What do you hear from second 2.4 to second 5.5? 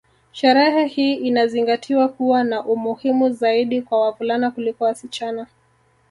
na umuhimu zaidi kwa wavulana kuliko wasichana